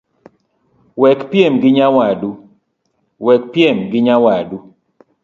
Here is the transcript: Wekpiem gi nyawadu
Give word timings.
Wekpiem 3.23 3.83
gi 3.93 4.01
nyawadu 4.15 4.57